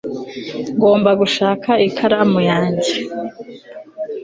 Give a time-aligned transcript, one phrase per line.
[0.75, 2.93] ngomba gushaka ikaramu yanjye